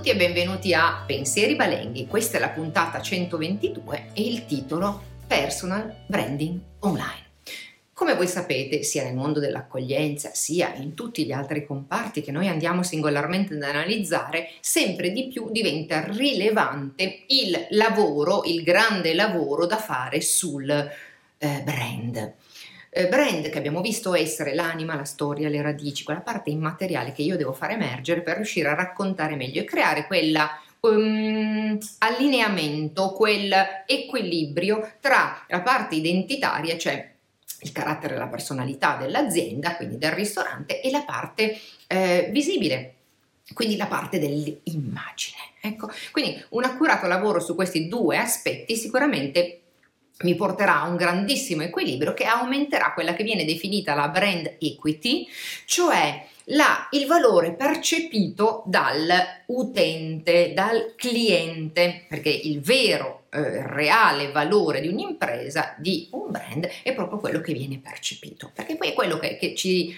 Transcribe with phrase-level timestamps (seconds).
[0.00, 2.06] tutti e benvenuti a Pensieri Balenghi.
[2.06, 7.26] Questa è la puntata 122 e il titolo Personal Branding Online.
[7.92, 12.48] Come voi sapete, sia nel mondo dell'accoglienza, sia in tutti gli altri comparti che noi
[12.48, 19.76] andiamo singolarmente ad analizzare, sempre di più diventa rilevante il lavoro, il grande lavoro da
[19.76, 22.34] fare sul eh, brand
[22.90, 27.22] eh, brand che abbiamo visto essere l'anima, la storia, le radici, quella parte immateriale che
[27.22, 33.54] io devo fare emergere per riuscire a raccontare meglio e creare quella um, allineamento, quel
[33.86, 37.12] equilibrio tra la parte identitaria, cioè
[37.62, 42.94] il carattere e la personalità dell'azienda, quindi del ristorante, e la parte eh, visibile,
[43.52, 45.36] quindi la parte dell'immagine.
[45.60, 49.59] Ecco, quindi un accurato lavoro su questi due aspetti sicuramente
[50.22, 55.26] mi porterà a un grandissimo equilibrio che aumenterà quella che viene definita la brand equity,
[55.64, 64.88] cioè la, il valore percepito dall'utente, dal cliente, perché il vero eh, reale valore di
[64.88, 69.36] un'impresa, di un brand, è proprio quello che viene percepito, perché poi è quello che,
[69.36, 69.94] che ci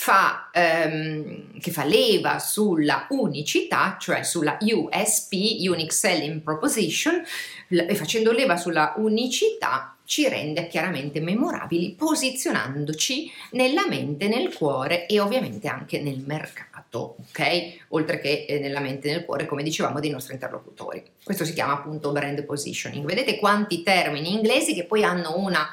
[0.00, 5.34] fa, ehm, che fa leva sulla unicità, cioè sulla USP,
[5.68, 7.22] Unique Selling Proposition,
[7.68, 15.20] e facendo leva sulla unicità ci rende chiaramente memorabili, posizionandoci nella mente, nel cuore e
[15.20, 17.84] ovviamente anche nel mercato, ok?
[17.88, 21.04] Oltre che eh, nella mente e nel cuore, come dicevamo, dei nostri interlocutori.
[21.22, 23.04] Questo si chiama appunto brand positioning.
[23.04, 25.68] Vedete quanti termini inglesi che poi hanno una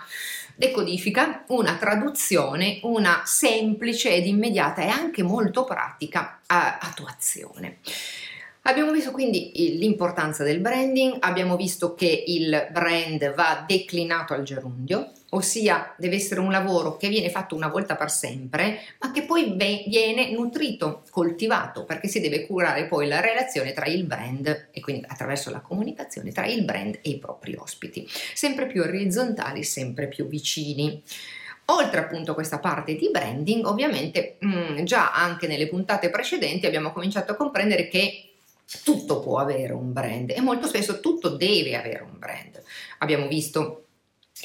[0.58, 7.78] decodifica, una traduzione, una semplice ed immediata e anche molto pratica attuazione.
[8.68, 15.12] Abbiamo visto quindi l'importanza del branding, abbiamo visto che il brand va declinato al gerundio,
[15.30, 19.56] ossia deve essere un lavoro che viene fatto una volta per sempre, ma che poi
[19.56, 25.06] viene nutrito, coltivato, perché si deve curare poi la relazione tra il brand e quindi
[25.08, 30.28] attraverso la comunicazione tra il brand e i propri ospiti, sempre più orizzontali, sempre più
[30.28, 31.02] vicini.
[31.70, 36.66] Oltre appunto a questa parte di branding, ovviamente mh, mm, già anche nelle puntate precedenti
[36.66, 38.28] abbiamo cominciato a comprendere che
[38.84, 42.62] tutto può avere un brand e molto spesso tutto deve avere un brand.
[43.00, 43.87] Abbiamo visto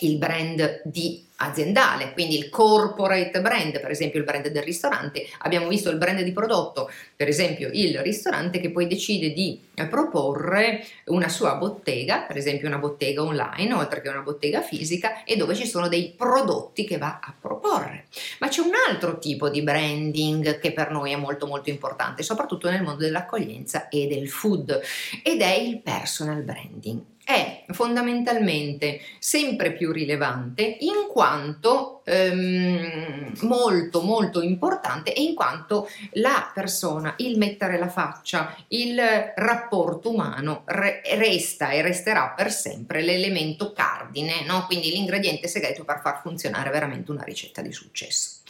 [0.00, 5.68] il brand di aziendale, quindi il corporate brand, per esempio il brand del ristorante, abbiamo
[5.68, 11.28] visto il brand di prodotto, per esempio il ristorante che poi decide di proporre una
[11.28, 15.66] sua bottega, per esempio una bottega online oltre che una bottega fisica e dove ci
[15.66, 18.06] sono dei prodotti che va a proporre.
[18.38, 22.70] Ma c'è un altro tipo di branding che per noi è molto molto importante, soprattutto
[22.70, 24.80] nel mondo dell'accoglienza e del food
[25.24, 34.42] ed è il personal branding è fondamentalmente sempre più rilevante in quanto ehm, molto molto
[34.42, 39.00] importante e in quanto la persona, il mettere la faccia, il
[39.36, 44.66] rapporto umano re- resta e resterà per sempre l'elemento cardine, no?
[44.66, 48.40] quindi l'ingrediente segreto per far funzionare veramente una ricetta di successo.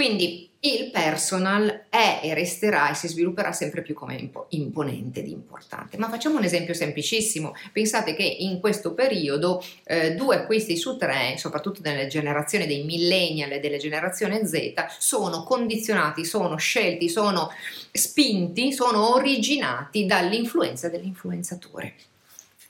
[0.00, 5.98] Quindi il personal è e resterà e si svilupperà sempre più come imponente ed importante.
[5.98, 7.54] Ma facciamo un esempio semplicissimo.
[7.70, 13.50] Pensate che in questo periodo eh, due acquisti su tre, soprattutto nelle generazioni dei millennial
[13.50, 17.50] e delle generazioni Z, sono condizionati, sono scelti, sono
[17.92, 21.94] spinti, sono originati dall'influenza dell'influenzatore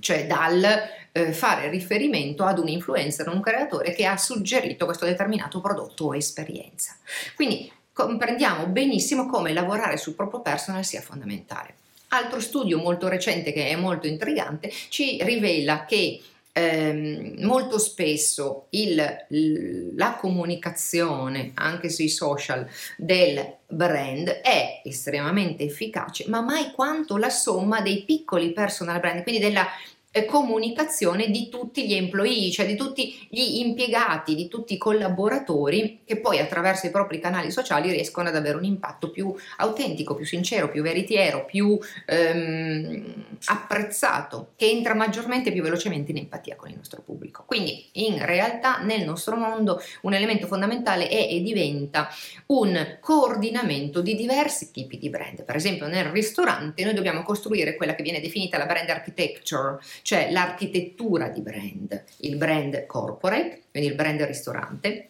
[0.01, 0.65] cioè dal
[1.13, 6.17] eh, fare riferimento ad un influencer, un creatore che ha suggerito questo determinato prodotto o
[6.17, 6.97] esperienza.
[7.35, 11.75] Quindi comprendiamo benissimo come lavorare sul proprio personal sia fondamentale.
[12.09, 16.21] Altro studio molto recente che è molto intrigante ci rivela che
[16.61, 22.67] ehm, molto spesso il, la comunicazione anche sui social
[22.97, 29.41] del brand è estremamente efficace, ma mai quanto la somma dei piccoli personal brand, quindi
[29.41, 34.79] della eh, comunicazione di tutti gli employee, cioè di tutti gli impiegati, di tutti i
[34.79, 40.17] collaboratori che poi attraverso i propri canali sociali riescono ad avere un impatto più autentico,
[40.17, 46.57] più sincero, più veritiero, più ehm, apprezzato, che entra maggiormente e più velocemente in empatia
[46.57, 47.45] con il nostro pubblico.
[47.47, 52.09] Quindi in realtà nel nostro mondo un elemento fondamentale è e diventa
[52.47, 55.45] un coordinamento di diversi tipi di brand.
[55.45, 60.31] Per esempio nel ristorante noi dobbiamo costruire quella che viene definita la brand architecture, cioè
[60.31, 65.09] l'architettura di brand, il brand corporate, quindi il brand ristorante,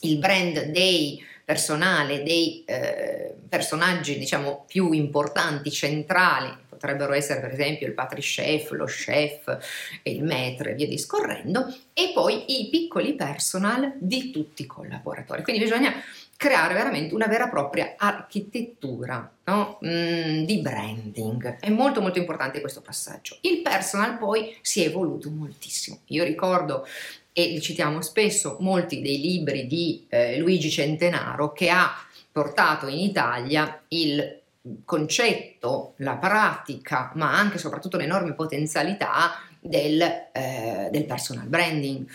[0.00, 6.50] il brand dei personale, dei eh, personaggi diciamo più importanti, centrali,
[6.82, 9.56] potrebbero essere per esempio il patri chef, lo chef,
[10.02, 15.44] il maître e via discorrendo, e poi i piccoli personal di tutti i collaboratori.
[15.44, 15.94] Quindi bisogna
[16.36, 19.78] creare veramente una vera e propria architettura no?
[19.86, 21.60] mm, di branding.
[21.60, 23.38] È molto molto importante questo passaggio.
[23.42, 26.00] Il personal poi si è evoluto moltissimo.
[26.06, 26.84] Io ricordo
[27.32, 31.94] e li citiamo spesso molti dei libri di eh, Luigi Centenaro che ha
[32.32, 34.41] portato in Italia il
[34.84, 40.00] concetto, la pratica, ma anche e soprattutto l'enorme potenzialità del,
[40.32, 42.06] eh, del personal branding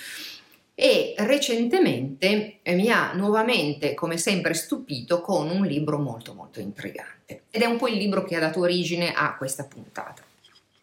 [0.79, 7.45] e recentemente eh, mi ha nuovamente, come sempre, stupito con un libro molto molto intrigante
[7.49, 10.21] ed è un po' il libro che ha dato origine a questa puntata.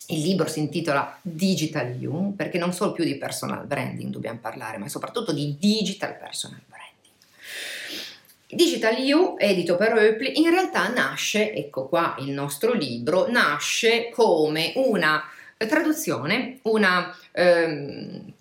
[0.08, 4.78] Il libro si intitola Digital You perché non solo più di personal branding dobbiamo parlare,
[4.78, 6.74] ma soprattutto di digital personal branding.
[8.55, 14.73] Digital You, edito per Oepli, in realtà nasce, ecco qua il nostro libro, nasce come
[14.77, 15.23] una
[15.56, 18.33] traduzione, una ehm,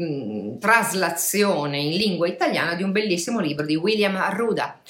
[0.00, 4.80] mm, traslazione in lingua italiana di un bellissimo libro di William Arruda,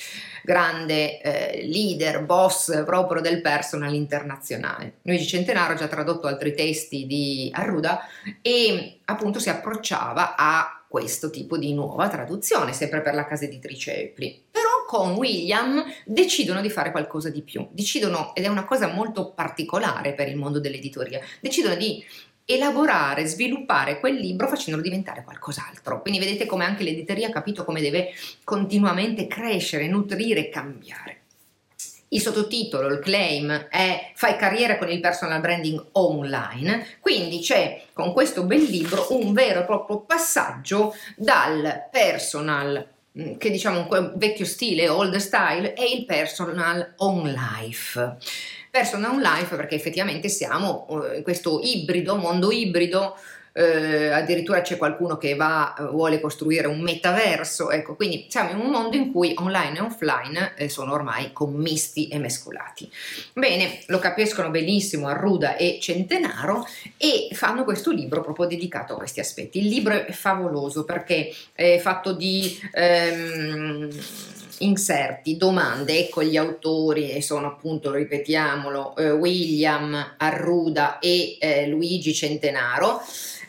[0.42, 4.94] grande eh, leader, boss proprio del personal internazionale.
[5.02, 8.00] Luigi Centenaro ha già tradotto altri testi di Arruda
[8.42, 14.00] e appunto si approcciava a questo tipo di nuova traduzione, sempre per la casa editrice
[14.00, 14.42] Epli.
[14.94, 20.12] Con William decidono di fare qualcosa di più, decidono, ed è una cosa molto particolare
[20.12, 22.00] per il mondo dell'editoria, decidono di
[22.44, 26.00] elaborare, sviluppare quel libro facendolo diventare qualcos'altro.
[26.00, 28.12] Quindi vedete come anche l'editoria ha capito come deve
[28.44, 31.22] continuamente crescere, nutrire e cambiare.
[32.10, 38.12] Il sottotitolo, il claim è Fai carriera con il personal branding online, quindi c'è con
[38.12, 42.92] questo bel libro un vero e proprio passaggio dal personal
[43.38, 48.16] che diciamo un vecchio stile, old style, è il personal on life.
[48.70, 53.16] Personal on life perché effettivamente siamo eh, in questo ibrido, mondo ibrido,
[53.56, 58.58] eh, addirittura c'è qualcuno che va, eh, vuole costruire un metaverso, ecco, quindi siamo in
[58.58, 62.90] un mondo in cui online e offline eh, sono ormai commisti e mescolati.
[63.32, 66.66] Bene, lo capiscono benissimo Arruda e Centenaro
[66.96, 69.60] e fanno questo libro proprio dedicato a questi aspetti.
[69.60, 72.58] Il libro è favoloso perché è fatto di...
[72.72, 73.88] Ehm,
[74.58, 82.14] inserti, domande, ecco gli autori e sono appunto, ripetiamolo, eh, William Arruda e eh, Luigi
[82.14, 83.02] Centenaro.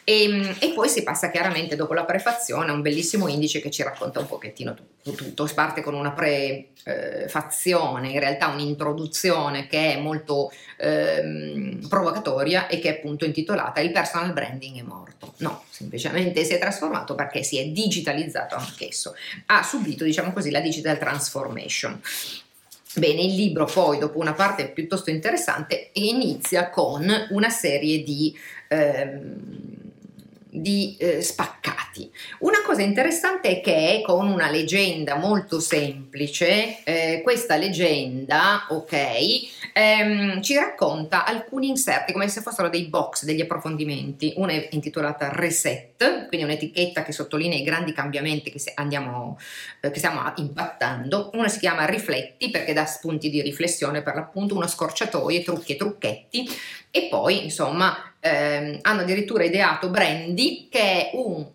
[0.07, 3.71] E, ehm, e, poi si passa chiaramente dopo la prefazione a un bellissimo indice che
[3.71, 5.47] ci racconta un pochettino tutto.
[5.47, 12.89] Si parte con una prefazione, in realtà un'introduzione che è molto ehm, provocatoria e che
[12.89, 15.33] è appunto intitolata Il personal branding è morto.
[15.37, 19.15] No, semplicemente si è trasformato perché si è digitalizzato anch'esso.
[19.47, 21.99] Ha subito, diciamo così, la digital transformation.
[22.97, 28.37] Bene, il libro poi, dopo una parte piuttosto interessante, inizia con una serie di...
[28.67, 29.84] Ehm,
[30.55, 32.11] di eh, spaccati.
[32.39, 38.93] Una cosa interessante è che con una leggenda molto semplice, eh, questa leggenda, ok,
[39.73, 44.33] ehm, ci racconta alcuni inserti come se fossero dei box, degli approfondimenti.
[44.37, 49.37] Una è intitolata Reset, quindi un'etichetta che sottolinea i grandi cambiamenti che, andiamo,
[49.81, 51.31] eh, che stiamo impattando.
[51.33, 55.75] Una si chiama Rifletti perché dà spunti di riflessione per l'appunto, uno scorciatoie, trucchi e
[55.75, 56.49] trucchetti
[56.91, 61.53] e poi insomma ehm, hanno addirittura ideato Brandy che è un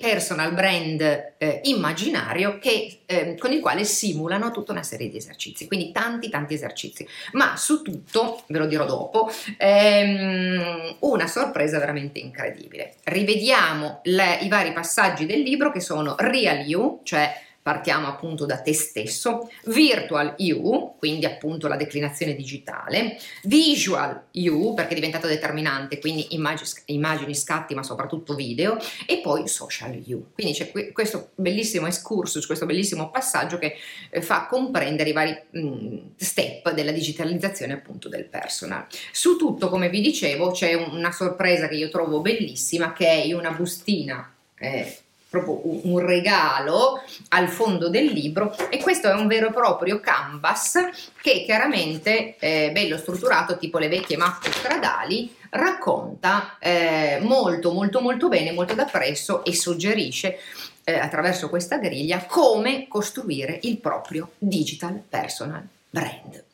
[0.00, 5.66] personal brand eh, immaginario che, eh, con il quale simulano tutta una serie di esercizi,
[5.66, 12.20] quindi tanti tanti esercizi, ma su tutto, ve lo dirò dopo, ehm, una sorpresa veramente
[12.20, 12.94] incredibile.
[13.04, 17.30] Rivediamo le, i vari passaggi del libro che sono Real You, cioè
[17.62, 24.92] partiamo appunto da te stesso, Virtual You, quindi appunto la declinazione digitale, Visual You, perché
[24.92, 28.76] è diventato determinante, quindi immagini, immagini scatti, ma soprattutto video,
[29.06, 30.32] e poi Social You.
[30.32, 33.76] Quindi c'è questo bellissimo excursus, questo bellissimo passaggio che
[34.10, 38.86] eh, fa comprendere i vari mm, step della digitalizzazione appunto del personal.
[39.12, 43.52] Su tutto, come vi dicevo, c'è una sorpresa che io trovo bellissima, che è una
[43.52, 44.96] bustina eh,
[45.32, 50.78] proprio un regalo al fondo del libro e questo è un vero e proprio canvas
[51.22, 58.28] che chiaramente eh, bello strutturato tipo le vecchie mappe stradali racconta eh, molto molto molto
[58.28, 60.38] bene molto da presso e suggerisce
[60.84, 66.44] eh, attraverso questa griglia come costruire il proprio digital personal brand.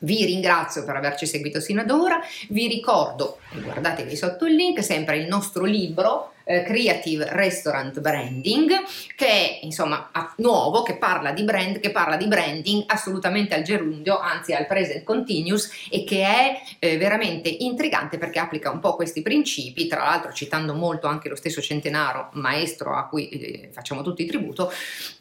[0.00, 5.18] Vi ringrazio per averci seguito sino ad ora, vi ricordo, guardatevi sotto il link, sempre
[5.18, 8.70] il nostro libro eh, Creative Restaurant Branding,
[9.16, 14.18] che è insomma nuovo, che parla di brand, che parla di branding assolutamente al gerundio,
[14.18, 19.22] anzi al present continuous e che è eh, veramente intrigante perché applica un po' questi
[19.22, 24.24] principi, tra l'altro citando molto anche lo stesso Centenaro, maestro a cui eh, facciamo tutti
[24.24, 24.72] tributo,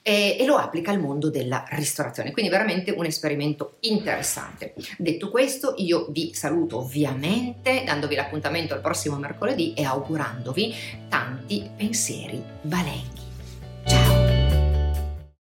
[0.07, 2.31] e lo applica al mondo della ristorazione.
[2.31, 4.75] Quindi veramente un esperimento interessante.
[4.99, 10.75] Detto questo, io vi saluto ovviamente dandovi l'appuntamento al prossimo mercoledì e augurandovi
[11.15, 13.14] tanti pensieri valenti.